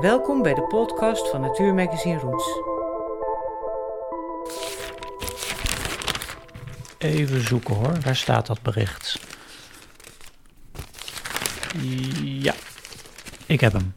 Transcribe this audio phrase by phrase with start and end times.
[0.00, 2.60] Welkom bij de podcast van Natuurmagazine Roots.
[6.98, 9.20] Even zoeken hoor, waar staat dat bericht?
[12.22, 12.54] Ja,
[13.46, 13.94] ik heb hem.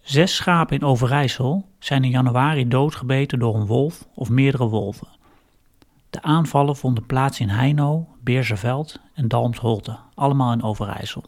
[0.00, 5.08] Zes schapen in Overijssel zijn in januari doodgebeten door een wolf of meerdere wolven.
[6.10, 11.24] De aanvallen vonden plaats in Heino, Beerseveld en Dalmsholte, allemaal in Overijssel.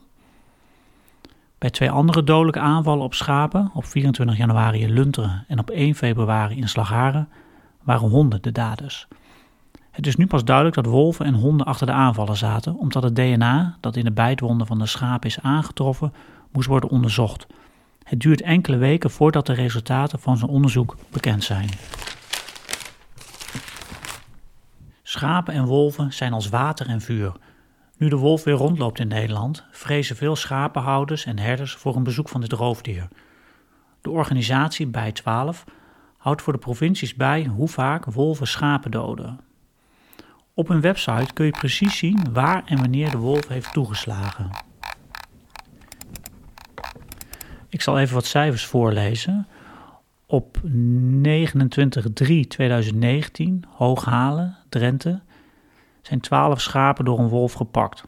[1.60, 5.94] Bij twee andere dodelijke aanvallen op schapen, op 24 januari in Lunteren en op 1
[5.94, 7.28] februari in Slagharen,
[7.82, 9.08] waren honden de daders.
[9.90, 13.16] Het is nu pas duidelijk dat wolven en honden achter de aanvallen zaten, omdat het
[13.16, 16.12] DNA dat in de bijtwonden van de schapen is aangetroffen,
[16.52, 17.46] moest worden onderzocht.
[18.02, 21.68] Het duurt enkele weken voordat de resultaten van zijn onderzoek bekend zijn.
[25.02, 27.32] Schapen en wolven zijn als water en vuur.
[28.00, 32.28] Nu de wolf weer rondloopt in Nederland, vrezen veel schapenhouders en herders voor een bezoek
[32.28, 33.08] van dit roofdier.
[34.00, 35.64] De organisatie Bij 12
[36.16, 39.40] houdt voor de provincies bij hoe vaak wolven schapen doden.
[40.54, 44.50] Op hun website kun je precies zien waar en wanneer de wolf heeft toegeslagen.
[47.68, 49.46] Ik zal even wat cijfers voorlezen.
[50.26, 50.68] Op 29-3-2019,
[53.68, 55.20] Hooghalen, Drenthe,
[56.02, 58.04] zijn 12 schapen door een wolf gepakt.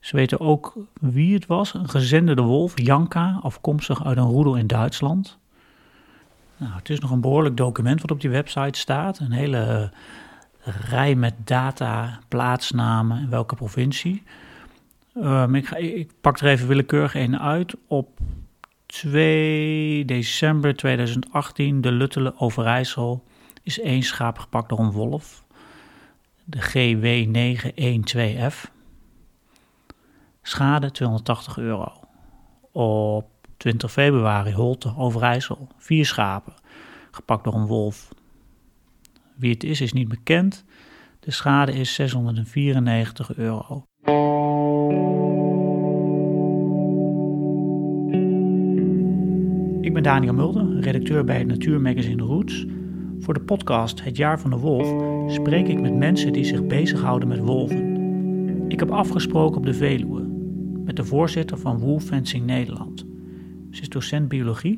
[0.00, 4.66] Ze weten ook wie het was, een gezenderde wolf, Janka, afkomstig uit een roedel in
[4.66, 5.38] Duitsland.
[6.56, 9.18] Nou, het is nog een behoorlijk document wat op die website staat.
[9.18, 9.90] Een hele
[10.62, 14.22] rij met data, plaatsnamen en welke provincie.
[15.16, 17.76] Um, ik, ik, pak er even willekeurig een uit.
[17.86, 18.18] Op
[18.86, 23.24] 2 december 2018, de Luttele Overijssel,
[23.62, 25.44] is één schaap gepakt door een wolf.
[26.50, 28.70] De GW912F.
[30.42, 31.92] Schade 280 euro.
[32.72, 36.54] Op 20 februari, Holte, Overijssel, vier schapen,
[37.10, 38.08] gepakt door een wolf.
[39.36, 40.64] Wie het is, is niet bekend.
[41.20, 43.84] De schade is 694 euro.
[49.80, 52.66] Ik ben Daniel Mulder, redacteur bij het natuurmagazine Roots.
[53.28, 54.86] Voor de podcast Het Jaar van de Wolf
[55.32, 58.66] spreek ik met mensen die zich bezighouden met wolven.
[58.68, 60.20] Ik heb afgesproken op de Veluwe
[60.84, 63.04] met de voorzitter van Wolf Fencing Nederland.
[63.70, 64.76] Ze is docent biologie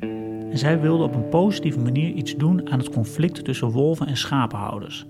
[0.51, 4.17] en zij wilde op een positieve manier iets doen aan het conflict tussen wolven en
[4.17, 5.07] schapenhouders.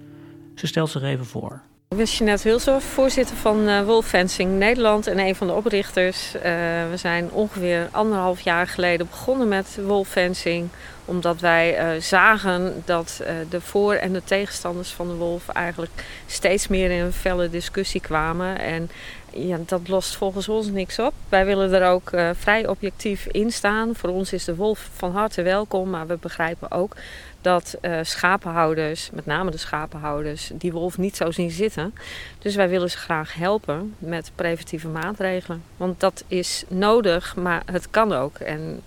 [0.55, 1.61] Ze stelt zich even voor.
[1.89, 6.34] Ik ben Jeanette Hulshoff, voorzitter van uh, Wolf Fencing Nederland en een van de oprichters.
[6.34, 6.43] Uh,
[6.91, 10.69] we zijn ongeveer anderhalf jaar geleden begonnen met Wolf Fencing.
[11.10, 15.91] Omdat wij uh, zagen dat de voor- en de tegenstanders van de wolf eigenlijk
[16.26, 18.59] steeds meer in een felle discussie kwamen.
[18.59, 18.91] En
[19.32, 21.12] ja, dat lost volgens ons niks op.
[21.28, 23.94] Wij willen er ook uh, vrij objectief in staan.
[23.94, 26.97] Voor ons is de wolf van harte welkom, maar we begrijpen ook
[27.41, 31.94] dat uh, schapenhouders, met name de schapenhouders, die wolf niet zo zien zitten.
[32.38, 35.62] Dus wij willen ze graag helpen met preventieve maatregelen.
[35.77, 38.38] Want dat is nodig, maar het kan ook.
[38.38, 38.82] En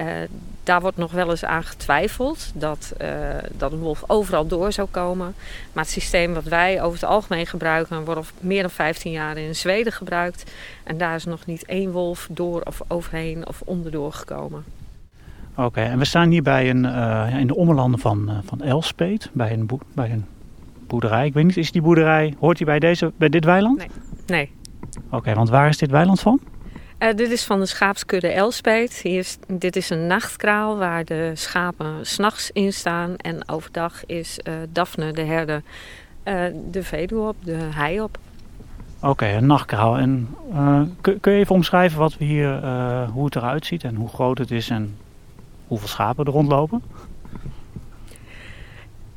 [0.00, 0.06] uh,
[0.62, 3.08] daar wordt nog wel eens aan getwijfeld dat, uh,
[3.52, 5.34] dat een wolf overal door zou komen.
[5.72, 9.36] Maar het systeem wat wij over het algemeen gebruiken, wordt al meer dan 15 jaar
[9.36, 10.50] in Zweden gebruikt.
[10.84, 14.64] En daar is nog niet één wolf door of overheen of onderdoor gekomen.
[15.50, 19.30] Oké, okay, en we staan hier bij een, uh, in de ommelanden van, van Elspeet,
[19.32, 20.26] bij een, bij een
[20.86, 21.26] boerderij.
[21.26, 23.78] Ik weet niet, is die boerderij, hoort die bij, deze, bij dit weiland?
[23.78, 23.90] Nee.
[24.26, 24.50] nee.
[25.06, 26.40] Oké, okay, want waar is dit weiland van?
[26.98, 29.00] Uh, dit is van de schaapskudde Elspeet.
[29.02, 33.16] Hier is, dit is een nachtkraal waar de schapen s'nachts in staan.
[33.16, 34.38] En overdag is
[34.68, 35.62] Daphne, de herder,
[36.70, 38.18] de veedoe op, de hei op.
[39.00, 39.98] Oké, een nachtkraal.
[39.98, 40.36] En
[41.00, 42.60] kun, kun, je even omschrijven wat we hier,
[43.12, 44.96] hoe het eruit ziet en hoe groot het is en
[45.66, 46.82] hoeveel schapen er rondlopen?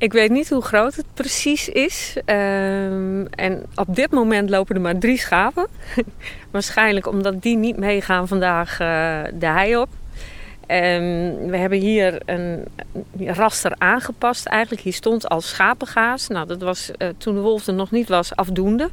[0.02, 2.16] Ik weet niet hoe groot het precies is.
[2.16, 5.66] Um, en op dit moment lopen er maar drie schapen.
[6.50, 9.88] Waarschijnlijk omdat die niet meegaan vandaag uh, de hei op.
[10.66, 12.64] Um, we hebben hier een
[13.18, 14.82] raster aangepast eigenlijk.
[14.82, 16.28] Hier stond al schapengaas.
[16.28, 18.90] Nou, dat was uh, toen de wolf er nog niet was afdoende.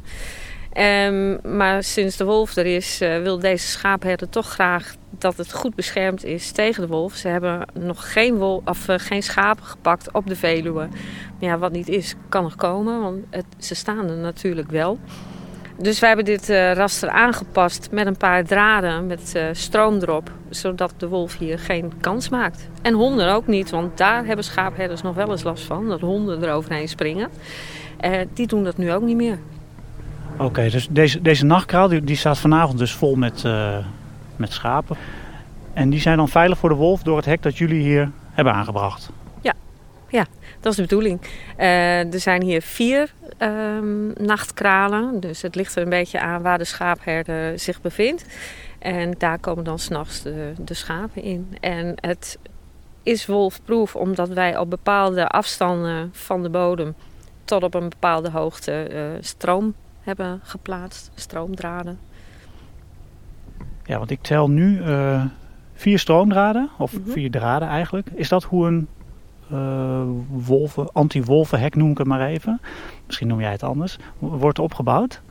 [0.78, 5.54] Um, maar sinds de wolf er is, uh, wil deze schaapherder toch graag dat het
[5.54, 7.14] goed beschermd is tegen de wolf.
[7.14, 10.88] Ze hebben nog geen, of, uh, geen schapen gepakt op de Veluwe.
[11.40, 15.00] Maar ja, wat niet is, kan nog komen, want het, ze staan er natuurlijk wel.
[15.78, 20.32] Dus wij hebben dit uh, raster aangepast met een paar draden met stroom erop.
[20.50, 22.68] Zodat de wolf hier geen kans maakt.
[22.82, 25.88] En honden ook niet, want daar hebben schaapherders nog wel eens last van.
[25.88, 27.30] Dat honden eroverheen springen.
[28.06, 29.40] Uh, die doen dat nu ook niet meer.
[30.40, 33.78] Oké, dus deze, deze nachtkraal die, staat vanavond dus vol met, uh,
[34.36, 34.98] met schapen.
[35.74, 38.54] En die zijn dan veilig voor de wolf door het hek dat jullie hier hebben
[38.54, 39.12] aangebracht?
[40.10, 40.26] Ja,
[40.60, 41.22] dat is de bedoeling.
[41.60, 45.20] Uh, er zijn hier vier um, nachtkralen.
[45.20, 48.26] Dus het ligt er een beetje aan waar de schaapherder zich bevindt.
[48.80, 51.58] En daar komen dan s'nachts de, de schapen in.
[51.60, 52.38] En het
[53.04, 56.96] is wolfproof omdat wij op bepaalde afstanden van de bodem
[57.44, 59.74] tot op een bepaalde hoogte uh, stroom
[60.10, 62.00] hebben geplaatst, stroomdraden.
[63.86, 65.24] Ja, want ik tel nu uh,
[65.74, 67.12] vier stroomdraden, of mm -hmm.
[67.12, 68.08] vier draden eigenlijk.
[68.14, 68.88] Is dat hoe een
[69.52, 72.62] uh, wolven, anti-wolvenhek noem ik het maar even.
[73.06, 73.98] Misschien noem jij het anders.
[74.20, 75.22] Wordt opgebouwd?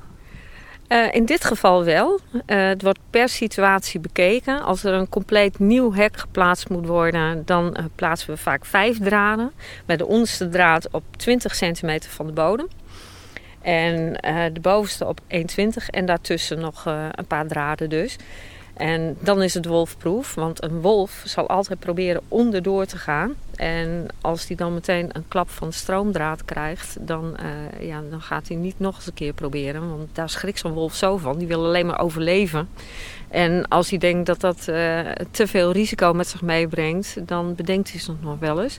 [0.88, 2.20] Uh, in dit geval wel.
[2.32, 4.62] Uh, het wordt per situatie bekeken.
[4.62, 9.52] Als er een compleet nieuw hek geplaatst moet worden, dan plaatsen we vaak vijf draden.
[9.86, 12.68] Met de onderste draad op 20 centimeter van de bodem.
[13.62, 14.12] En
[14.52, 15.26] de bovenste op 1,20
[15.90, 18.16] en daartussen nog een paar draden dus.
[18.78, 23.34] En dan is het wolfproof, want een wolf zal altijd proberen onderdoor te gaan.
[23.56, 28.48] En als hij dan meteen een klap van stroomdraad krijgt, dan, uh, ja, dan gaat
[28.48, 29.88] hij niet nog eens een keer proberen.
[29.88, 31.38] Want daar schrikt zo'n wolf zo van.
[31.38, 32.68] Die wil alleen maar overleven.
[33.28, 34.62] En als hij denkt dat dat
[35.30, 38.76] te veel risico met zich meebrengt, dan bedenkt hij zich nog wel eens.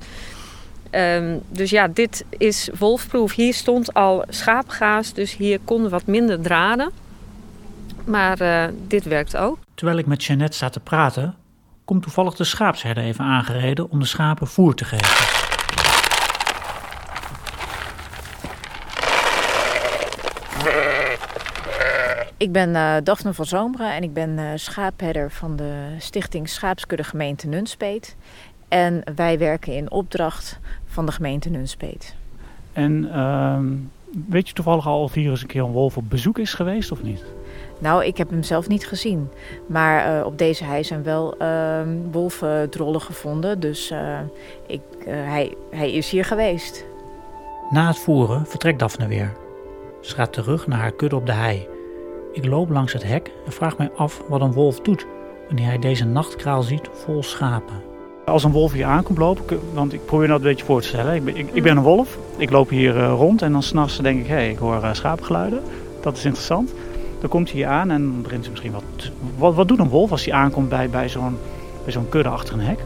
[0.91, 3.33] Um, dus ja, dit is wolfproof.
[3.33, 6.91] Hier stond al schaapgaas, dus hier konden wat minder draden.
[8.05, 9.57] Maar uh, dit werkt ook.
[9.73, 11.35] Terwijl ik met Jeannette sta te praten,
[11.85, 15.47] komt toevallig de schaapsherder even aangereden om de schapen voer te geven.
[22.37, 27.03] Ik ben uh, Daphne van Zomeren en ik ben uh, schaapherder van de stichting Schaapskudde
[27.03, 28.15] Gemeente Nunspeet.
[28.69, 32.15] En wij werken in opdracht van de gemeente Nunspeet.
[32.73, 33.59] En uh,
[34.27, 36.91] weet je toevallig al of hier eens een keer een wolf op bezoek is geweest
[36.91, 37.23] of niet?
[37.79, 39.29] Nou, ik heb hem zelf niet gezien.
[39.67, 41.81] Maar uh, op deze hei zijn wel uh,
[42.11, 43.59] wolvendrollen gevonden.
[43.59, 44.19] Dus uh,
[44.67, 46.85] ik, hij, hij is hier geweest.
[47.69, 49.33] Na het voeren vertrekt Daphne weer.
[50.01, 51.67] Ze gaat terug naar haar kudde op de hei.
[52.31, 55.05] Ik loop langs het hek en vraag mij af wat een wolf doet
[55.47, 57.88] wanneer hij deze nachtkraal ziet vol schapen.
[58.29, 61.15] Als een wolf hier aankomt lopen, want ik probeer dat een beetje voor te stellen.
[61.15, 64.27] Ik ben, ik, ben een wolf, ik loop hier rond en dan s'nachts denk ik,
[64.27, 65.61] hé, hey, ik hoor schaapgeluiden.
[66.01, 66.73] Dat is interessant.
[67.19, 69.55] Dan komt hij hier aan en dan begint ze misschien wat, wat...
[69.55, 71.37] Wat doet een wolf als hij aankomt bij, bij zo'n
[71.85, 72.79] zo'n kudde achter een hek?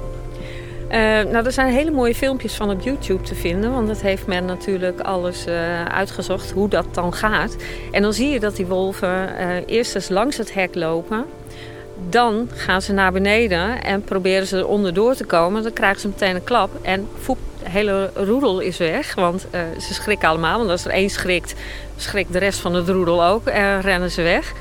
[0.84, 3.72] Uh, nou, er zijn hele mooie filmpjes van op YouTube te vinden.
[3.72, 5.48] Want dat heeft men natuurlijk alles
[5.88, 7.56] uitgezocht hoe dat dan gaat.
[7.92, 9.36] En dan zie je dat die wolven
[9.66, 11.26] eerst eens langs het hek lopen.
[12.10, 15.64] Dan gaan ze naar beneden en proberen ze er onderdoor te komen.
[15.64, 19.16] Dan krijgen ze meteen een klap en voep, de hele roedel is weg.
[19.16, 19.46] Want
[19.80, 20.58] ze schrikken allemaal.
[20.58, 21.54] Want als er één schrikt,
[21.96, 24.54] schrikt de rest van het roedel ook en rennen ze weg.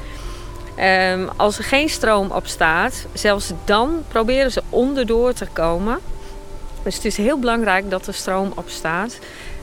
[1.13, 5.99] Um, als er geen stroom op staat, zelfs dan proberen ze onderdoor te komen.
[6.83, 9.19] Dus het is heel belangrijk dat er stroom op staat.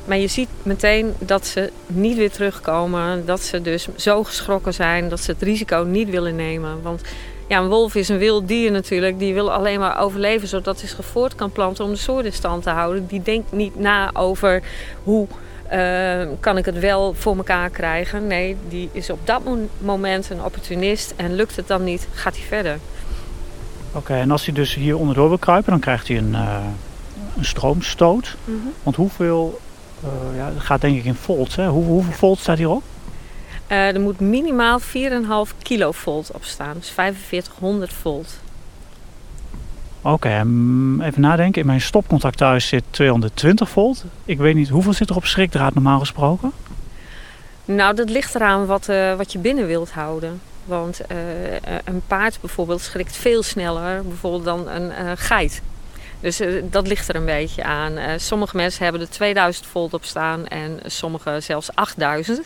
[0.06, 3.26] Maar je ziet meteen dat ze niet weer terugkomen.
[3.26, 6.82] Dat ze dus zo geschrokken zijn dat ze het risico niet willen nemen.
[6.82, 7.02] Want
[7.50, 9.20] ja, een wolf is een wild dier natuurlijk.
[9.20, 12.34] Die wil alleen maar overleven zodat hij zich voort kan planten om de soort in
[12.34, 13.08] stand te houden.
[13.08, 14.62] Die denkt niet na over
[15.04, 15.28] hoe
[15.74, 18.28] uh, kan ik het wel voor elkaar krijgen.
[18.28, 19.42] Nee, die is op dat
[19.78, 21.14] moment een opportunist.
[21.16, 22.78] En lukt het dan niet, gaat hij verder.
[23.90, 26.58] Oké, okay, en als hij dus hier onderdoor wil kruipen, dan krijgt hij een, uh,
[27.38, 28.36] een stroomstoot.
[28.46, 28.74] Mm -hmm.
[28.84, 29.60] Want hoeveel,
[30.04, 31.56] uh, ja, dat gaat denk ik in volts.
[31.56, 31.68] Hè?
[31.68, 32.84] Hoe, hoeveel volt staat hierop?
[33.70, 34.86] Er moet minimaal 4,5
[35.62, 36.74] kilovolt op staan.
[36.78, 38.40] Dus 4500 volt.
[40.02, 40.40] Oké, okay,
[41.08, 41.62] even nadenken.
[41.62, 44.06] In mijn stopcontact thuis zit 220 volt.
[44.26, 46.52] Ik weet niet, hoeveel zit er op schrikdraad normaal gesproken?
[47.66, 50.42] Nou, dat ligt eraan wat, uh, wat je binnen wilt houden.
[50.66, 51.18] Want uh,
[51.84, 55.62] een paard bijvoorbeeld schrikt veel sneller bijvoorbeeld dan een geit.
[56.22, 58.20] Dus dat ligt er een beetje aan.
[58.20, 62.46] sommige mensen hebben er 2000 volt op staan en sommige zelfs 8000.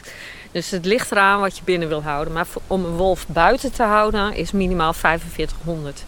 [0.51, 2.33] Dus het ligt eraan wat je binnen wil houden.
[2.33, 6.05] Maar om een wolf buiten te houden is minimaal 4500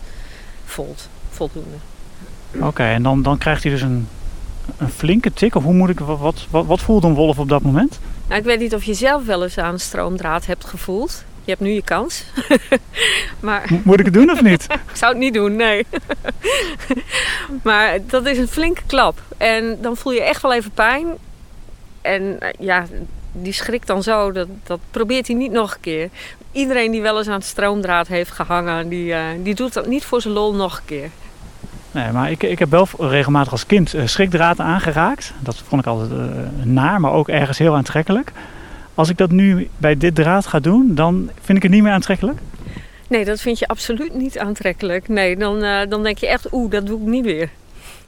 [0.65, 1.75] volt voldoende.
[2.55, 4.07] Oké, okay, en dan, dan krijgt hij dus een,
[4.77, 5.55] een flinke tik?
[5.55, 6.19] Of hoe moet ik, wat,
[6.49, 7.99] wat, wat voelt een wolf op dat moment?
[8.27, 11.23] Nou, ik weet niet of je zelf wel eens aan een stroomdraad hebt gevoeld.
[11.45, 12.23] Je hebt nu je kans.
[13.39, 13.69] maar...
[13.83, 14.63] Moet ik het doen of niet?
[14.91, 15.85] ik zou het niet doen, nee.
[17.63, 19.21] maar dat is een flinke klap.
[19.37, 21.07] En dan voel je echt wel even pijn.
[22.01, 22.85] En ja,
[23.31, 24.31] die schrikt dan zo.
[24.31, 26.09] Dat, dat probeert hij niet nog een keer.
[26.51, 30.05] Iedereen die wel eens aan het stroomdraad heeft gehangen, die, uh, die doet dat niet
[30.05, 31.09] voor zijn lol nog een keer.
[31.91, 35.33] Nee, maar ik, ik heb wel regelmatig als kind uh, schrikdraad aangeraakt.
[35.39, 36.17] Dat vond ik altijd uh,
[36.63, 38.31] naar, maar ook ergens heel aantrekkelijk.
[38.95, 41.91] Als ik dat nu bij dit draad ga doen, dan vind ik het niet meer
[41.91, 42.39] aantrekkelijk?
[43.07, 45.07] Nee, dat vind je absoluut niet aantrekkelijk.
[45.07, 47.49] Nee, dan, uh, dan denk je echt, oeh, dat doe ik niet weer.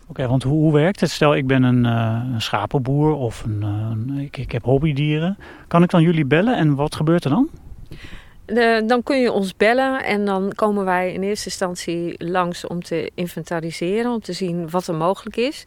[0.07, 1.11] Oké, want hoe, hoe, werkt het?
[1.11, 3.63] Stel, ik ben een, uh, een schapenboer of een,
[4.11, 5.37] uh, ik, ik heb hobbydieren.
[5.67, 7.49] Kan ik dan jullie bellen en wat gebeurt er dan?
[8.85, 13.11] Dan kun je ons bellen en dan komen wij in eerste instantie langs om te
[13.15, 15.63] inventariseren, om te zien wat er mogelijk is.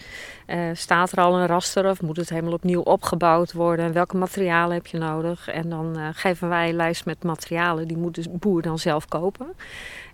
[0.47, 3.93] Uh, staat er al een raster of moet het helemaal opnieuw opgebouwd worden?
[3.93, 5.49] Welke materialen heb je nodig?
[5.49, 9.09] En dan uh, geven wij een lijst met materialen, die moet de boer dan zelf
[9.09, 9.53] kopen.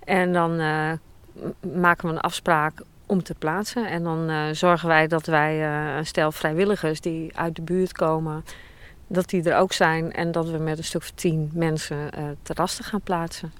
[0.04, 0.92] En dan uh,
[1.74, 3.86] maken we een afspraak om te plaatsen.
[3.86, 8.44] En dan zorgen wij dat wij een stel vrijwilligers die uit de buurt komen
[9.06, 12.24] dat die er ook zijn en dat we met een stuk van tien mensen uh,
[12.42, 13.52] terrassen gaan plaatsen.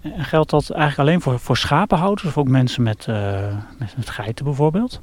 [0.00, 4.10] En geldt dat eigenlijk alleen voor, voor schapenhouders of ook mensen met, uh, met, met,
[4.10, 5.00] geiten bijvoorbeeld?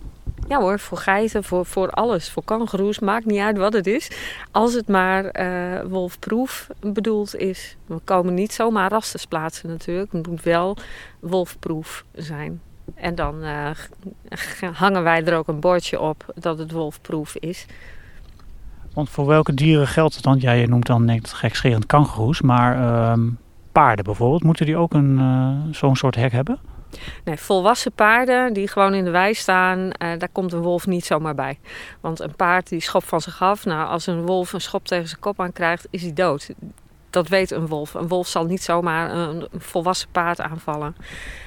[0.48, 2.30] Ja hoor, voor geiten, voor, voor alles.
[2.30, 4.12] Voor kangoeroes, maakt niet uit wat het is.
[4.52, 7.76] Als het maar uh, wolfproef bedoeld is.
[7.86, 10.12] We komen niet zomaar rasters plaatsen natuurlijk.
[10.12, 10.78] Het moet wel
[11.20, 12.62] wolfproef zijn.
[12.96, 13.44] En dan
[14.74, 17.66] hangen wij er ook een bordje op dat het wolfproef is.
[18.98, 20.40] Want voor welke dieren geldt het dan?
[20.40, 23.14] Ja, je noemt dan net gekscherend kangoeroes, maar uh,
[23.72, 26.60] paarden bijvoorbeeld, moeten die ook een uh, zo'n soort hek hebben?
[27.24, 31.06] Nee, volwassen paarden die gewoon in de wei staan, uh, daar komt een wolf niet
[31.06, 31.60] zomaar bij.
[32.02, 33.66] Want een paard die schopt van zich af.
[33.66, 36.50] Nou, als een wolf een schop tegen zijn kop aan krijgt, is hij dood.
[37.10, 37.94] Dat weet een wolf.
[37.94, 40.96] Een wolf zal niet zomaar een volwassen paard aanvallen.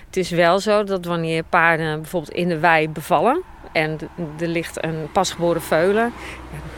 [0.07, 3.43] Het is wel zo dat wanneer paarden bijvoorbeeld in de wei bevallen
[3.73, 3.99] en
[4.41, 6.13] er ligt een pasgeboren veulen,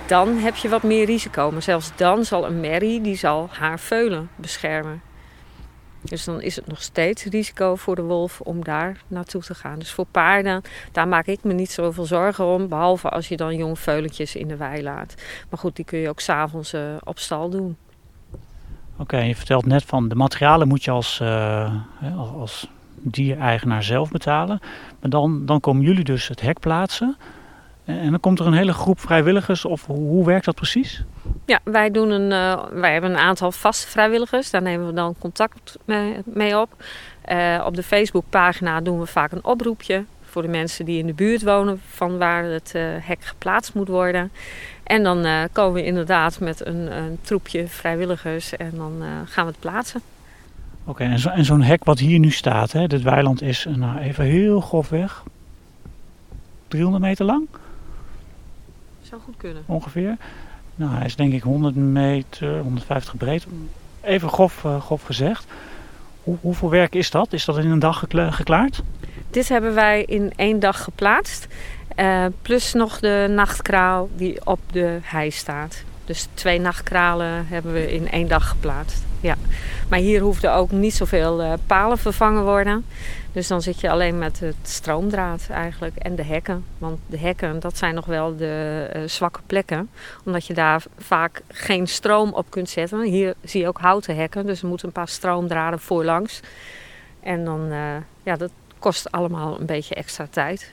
[0.07, 1.51] dan heb je wat meer risico.
[1.51, 5.03] Maar zelfs dan zal een merrie die zal haar veulen beschermen.
[6.03, 9.79] Dus dan is het nog steeds risico voor de wolf om daar naartoe te gaan.
[9.79, 12.69] Dus voor paarden, daar maak ik me niet zoveel zorgen om.
[12.69, 15.15] Behalve als je dan jong veulentjes in de wei laat.
[15.51, 17.77] Maar goed, die kun je ook s'avonds uh, op stal doen.
[18.97, 21.75] Oké, je vertelt net van de materialen moet je als, uh,
[22.39, 22.69] als
[23.03, 24.61] diereigenaar zelf betalen.
[25.01, 27.17] Maar dan, dan komen jullie dus het hek plaatsen.
[27.85, 31.05] En dan komt er een hele groep vrijwilligers, of hoe werkt dat precies?
[31.47, 34.51] Ja, wij, doen een, uh, wij hebben een aantal vaste vrijwilligers.
[34.51, 35.79] Daar nemen we dan contact
[36.25, 36.85] mee, op.
[37.33, 41.15] Uh, op de Facebookpagina doen we vaak een oproepje voor de mensen die in de
[41.15, 44.33] buurt wonen van waar het uh, hek geplaatst moet worden.
[44.83, 49.61] En dan komen we inderdaad met een, een troepje vrijwilligers en dan gaan we het
[49.61, 50.03] plaatsen.
[50.85, 53.67] Oké, okay, en, zo, en zo'n hek wat hier nu staat, hè, dit weiland is
[53.77, 55.23] nou, even heel grofweg
[56.69, 57.47] 300 meter lang?
[59.03, 59.63] Zou goed kunnen.
[59.67, 60.17] Ongeveer.
[60.75, 63.47] Nou, hij is denk ik 100 meter, 150 breed.
[64.01, 65.47] Even grof, uh, grof gezegd.
[66.23, 67.33] Hoe, hoeveel werk is dat?
[67.33, 68.83] Is dat in een dag gekla geklaard?
[69.31, 71.49] Dit hebben wij in één dag geplaatst.
[71.97, 75.83] Uh, plus nog de nachtkraal die op de hei staat.
[76.13, 79.05] Dus twee nachtkralen hebben we in één dag geplaatst.
[79.21, 79.35] Ja.
[79.89, 82.85] Maar hier hoefden ook niet zoveel uh, palen vervangen worden.
[83.33, 86.65] Dus dan zit je alleen met het stroomdraad eigenlijk en de hekken.
[86.79, 89.89] Want de hekken, dat zijn nog wel de uh, zwakke plekken.
[90.25, 93.03] Omdat je daar vaak geen stroom op kunt zetten.
[93.03, 96.41] Hier zie je ook houten hekken, dus er moeten een paar stroomdraden voorlangs.
[97.21, 97.79] En dan, uh,
[98.23, 100.73] ja, dat kost allemaal een beetje extra tijd.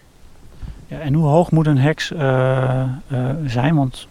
[0.87, 2.07] Ja, en hoe hoog moet een heks
[3.45, 3.75] zijn?
[3.75, 4.07] Want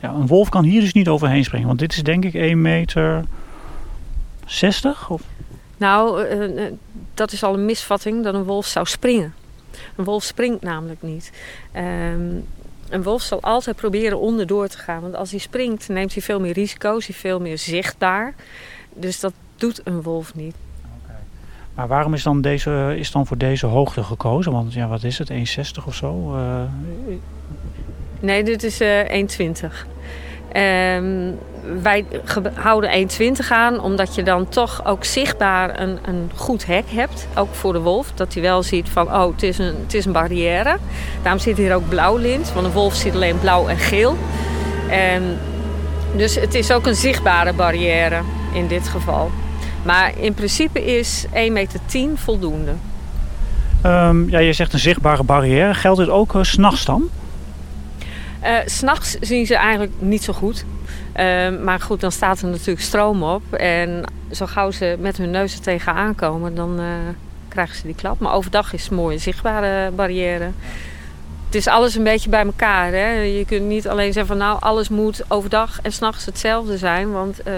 [0.00, 1.66] ja, een wolf kan hier dus niet overheen springen.
[1.66, 3.24] Want dit is denk ik 1 meter
[4.46, 5.10] 60?
[5.10, 5.22] Of?
[5.76, 6.72] Nou, uh,
[7.14, 9.34] dat is al een misvatting dat een wolf zou springen.
[9.96, 11.32] Een wolf springt namelijk niet.
[11.76, 12.46] Um,
[12.88, 15.00] een wolf zal altijd proberen onderdoor te gaan.
[15.00, 17.06] Want als hij springt, neemt hij veel meer risico's.
[17.06, 18.34] Hij veel meer zichtbaar.
[18.92, 20.54] Dus dat doet een wolf niet.
[21.02, 21.16] Okay.
[21.74, 24.52] Maar waarom is dan, deze, is dan voor deze hoogte gekozen?
[24.52, 26.36] Want ja, wat is het, 1,60 of zo?
[26.36, 26.62] Uh...
[28.20, 29.88] Nee, dit is uh, 1,20.
[30.56, 31.38] Um,
[31.82, 32.04] wij
[32.54, 37.26] houden 1,20 aan, omdat je dan toch ook zichtbaar een, een goed hek hebt.
[37.34, 40.04] Ook voor de wolf, dat hij wel ziet van, oh, het is een, het is
[40.04, 40.76] een barrière.
[41.22, 44.16] Daarom zit hier ook blauw lint, want een wolf ziet alleen blauw en geel.
[44.88, 45.38] En
[46.16, 48.20] dus het is ook een zichtbare barrière
[48.54, 49.30] in dit geval.
[49.82, 51.80] Maar in principe is 1,10 meter
[52.14, 52.72] voldoende.
[53.86, 55.74] Um, ja, je zegt een zichtbare barrière.
[55.74, 57.08] Geldt dit ook uh, s'nachts dan?
[58.42, 60.64] Uh, S'nachts zien ze eigenlijk niet zo goed.
[61.16, 63.52] Uh, maar goed, dan staat er natuurlijk stroom op.
[63.52, 66.86] En zo gauw ze met hun neus er tegenaan komen, dan uh,
[67.48, 68.18] krijgen ze die klap.
[68.18, 70.50] Maar overdag is het een mooie zichtbare barrière.
[71.46, 72.92] Het is alles een beetje bij elkaar.
[72.92, 73.10] Hè?
[73.10, 77.10] Je kunt niet alleen zeggen van nou, alles moet overdag en s'nachts hetzelfde zijn.
[77.10, 77.54] Want uh,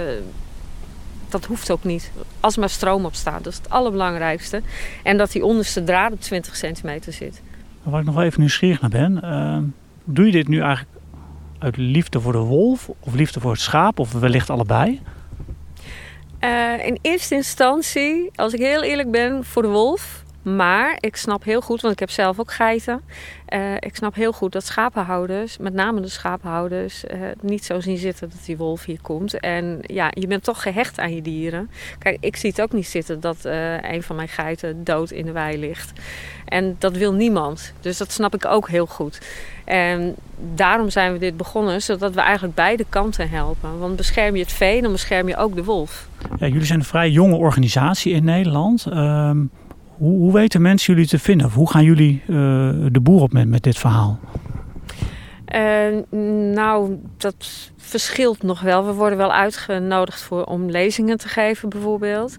[1.28, 2.12] dat hoeft ook niet.
[2.40, 4.62] Als er maar stroom op staat, dat is het allerbelangrijkste.
[5.02, 7.42] En dat die onderste draad op 20 centimeter zit.
[7.82, 9.64] Waar ik nog even nieuwsgierig naar ben ehm,
[10.04, 10.96] Doe je dit nu eigenlijk
[11.58, 15.00] uit liefde voor de wolf of liefde voor het schaap of wellicht allebei?
[16.40, 20.21] Uh, in eerste instantie, als ik heel eerlijk ben, voor de wolf.
[20.42, 23.02] Maar ik snap heel goed, want ik heb zelf ook geiten.
[23.48, 27.96] Uh, ik snap heel goed dat schapenhouders, met name de schapenhouders, uh, niet zo zien
[27.96, 29.40] zitten dat die wolf hier komt.
[29.40, 31.70] En ja, je bent toch gehecht aan je dieren.
[31.98, 35.24] Kijk, ik zie het ook niet zitten dat uh, een van mijn geiten dood in
[35.24, 35.92] de wei ligt.
[36.44, 37.72] En dat wil niemand.
[37.80, 39.20] Dus dat snap ik ook heel goed.
[39.64, 40.14] En
[40.54, 43.78] daarom zijn we dit begonnen, zodat we eigenlijk beide kanten helpen.
[43.78, 46.08] Want bescherm je het vee, dan bescherm je ook de wolf.
[46.38, 48.86] Ja, jullie zijn een vrij jonge organisatie in Nederland.
[48.88, 49.30] Uh,
[50.02, 51.46] hoe, weten mensen jullie te vinden?
[51.46, 52.36] Of hoe gaan jullie uh,
[52.92, 54.18] de boer op met, dit verhaal?
[55.54, 56.02] Uh,
[56.54, 58.86] nou, dat verschilt nog wel.
[58.86, 62.32] We worden wel uitgenodigd voor, om lezingen te geven, bijvoorbeeld.
[62.32, 62.38] Uh,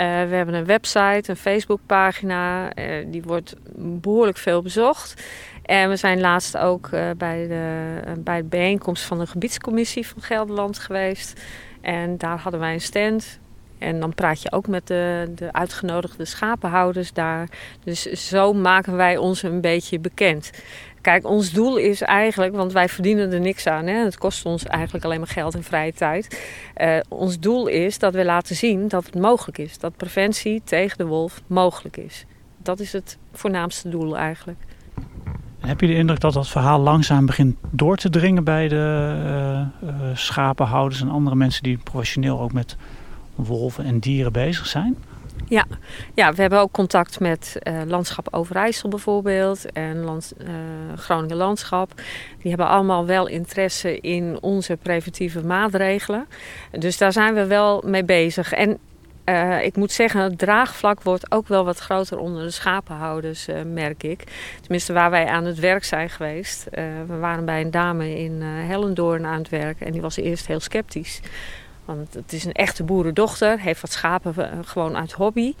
[0.00, 2.72] we hebben een website, een Facebookpagina.
[3.06, 5.24] die wordt behoorlijk veel bezocht.
[5.62, 10.78] En we zijn laatst ook bij, de, bij de bijeenkomst van de gebiedscommissie van Gelderland
[10.78, 11.40] geweest.
[11.80, 13.38] En daar hadden wij een stand
[13.84, 17.48] en dan praat je ook met de, de uitgenodigde schapenhouders daar.
[17.84, 20.50] Dus zo maken wij ons een beetje bekend.
[21.00, 23.86] Kijk, ons doel is eigenlijk, want wij verdienen er niks aan.
[23.86, 24.04] Hè?
[24.04, 26.40] Het kost ons eigenlijk alleen maar geld en vrije tijd.
[26.76, 29.78] Uh, ons doel is dat we laten zien dat het mogelijk is.
[29.78, 32.24] Dat preventie tegen de wolf mogelijk is.
[32.62, 34.58] Dat is het voornaamste doel eigenlijk.
[35.60, 39.14] Heb je de indruk dat dat verhaal langzaam begint door te dringen bij de
[39.84, 42.76] uh, uh, schapenhouders en andere mensen die professioneel ook met
[43.34, 44.96] wolven en dieren bezig zijn?
[45.48, 45.66] Ja,
[46.14, 50.48] ja we hebben ook contact met uh, Landschap Overijssel bijvoorbeeld en land, uh,
[50.96, 51.92] Groningen Landschap.
[52.38, 56.26] Die hebben allemaal wel interesse in onze preventieve maatregelen.
[56.70, 58.52] Dus daar zijn we wel mee bezig.
[58.52, 58.78] En
[59.24, 64.02] uh, ik moet zeggen, het draagvlak wordt ook wel wat groter onder de schapenhouders, merk
[64.02, 64.24] ik.
[64.60, 66.66] Tenminste, waar wij aan het werk zijn geweest.
[67.06, 70.60] we waren bij een dame in Hellendoorn aan het werk en die was eerst heel
[70.60, 71.20] sceptisch.
[71.84, 75.54] Want het is een echte boerendochter, heeft wat schapen eh, gewoon uit hobby.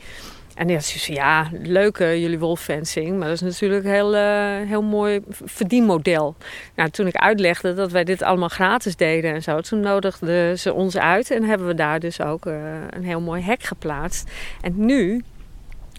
[0.54, 4.68] En die had zoiets ja, leuk jullie wolffencing, maar dat is natuurlijk een heel, uh,
[4.68, 6.36] heel mooi verdienmodel.
[6.74, 10.72] Nou, toen ik uitlegde dat wij dit allemaal gratis deden en zo, toen nodigden ze
[10.72, 14.30] ons uit en hebben we daar dus ook een heel mooi hek geplaatst.
[14.60, 15.24] En nu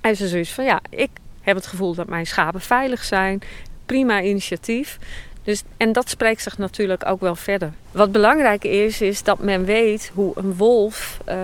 [0.01, 1.09] heeft ze zoiets van, ja, ik
[1.41, 3.41] heb het gevoel dat mijn schapen veilig zijn.
[3.85, 4.99] Prima initiatief.
[5.45, 7.71] Dus, en dat spreekt zich natuurlijk ook wel verder.
[7.91, 11.35] Wat belangrijk is, is dat men weet hoe een wolf uh,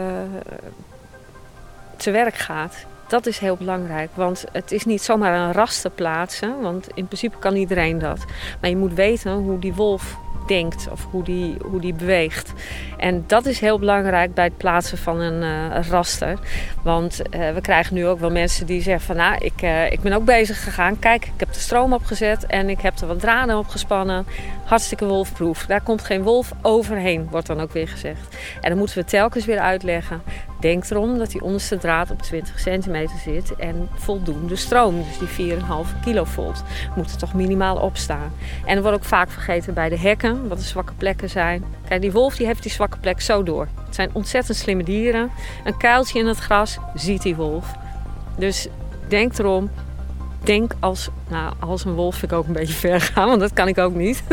[1.97, 2.75] te werk gaat.
[3.11, 7.05] Dat is heel belangrijk, want het is niet zomaar een ras te plaatsen, want in
[7.05, 8.25] principe kan iedereen dat.
[8.61, 12.53] Maar je moet weten hoe die wolf denkt of hoe die, hoe die beweegt.
[12.97, 16.39] En dat is heel belangrijk bij het plaatsen van een uh, raster.
[16.83, 20.01] Want uh, we krijgen nu ook wel mensen die zeggen van nou, ik, uh, ik
[20.01, 20.99] ben ook bezig gegaan.
[20.99, 24.25] Kijk, ik heb de stroom opgezet en ik heb er wat draden op gespannen.
[24.65, 25.65] Hartstikke wolfproef.
[25.65, 28.35] Daar komt geen wolf overheen, wordt dan ook weer gezegd.
[28.61, 30.21] En dan moeten we telkens weer uitleggen.
[30.61, 35.03] Denk erom dat die onderste draad op 20 centimeter zit en voldoende stroom.
[35.03, 35.63] Dus die 4,5
[36.03, 36.63] kilovolt
[36.95, 38.33] moet er toch minimaal op staan.
[38.65, 41.63] En er wordt ook vaak vergeten bij de hekken, wat de zwakke plekken zijn.
[41.87, 43.67] Kijk, die wolf die heeft die zwakke plek zo door.
[43.85, 45.31] Het zijn ontzettend slimme dieren.
[45.63, 47.71] Een kuiltje in het gras ziet die wolf.
[48.37, 48.67] Dus
[49.07, 49.69] denk erom,
[50.43, 53.53] denk als, nou, als een wolf vind ik ook een beetje ver gaan, want dat
[53.53, 54.23] kan ik ook niet.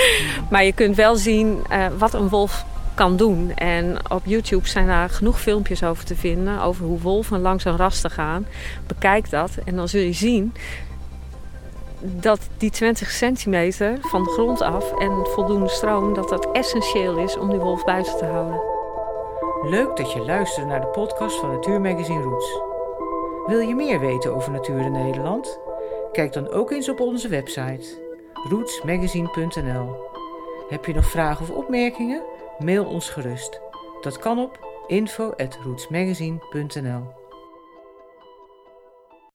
[0.50, 2.64] maar je kunt wel zien uh, wat een wolf
[2.98, 3.52] kan doen.
[3.54, 6.60] En op YouTube zijn daar genoeg filmpjes over te vinden.
[6.62, 8.46] Over hoe wolven langs een raster gaan.
[8.86, 10.52] Bekijk dat en dan zul je zien
[12.00, 17.36] dat die 20 centimeter van de grond af en voldoende stroom, dat dat essentieel is
[17.36, 18.60] om die wolf buiten te houden.
[19.62, 22.60] Leuk dat je luistert naar de podcast van Natuurmagazine Roots.
[23.46, 25.58] Wil je meer weten over natuur in Nederland?
[26.12, 28.06] Kijk dan ook eens op onze website
[28.48, 30.06] rootsmagazine.nl.
[30.68, 32.22] Heb je nog vragen of opmerkingen?
[32.58, 33.60] Mail ons gerust.
[34.00, 37.17] Dat kan op info@rootsmagazine.nl.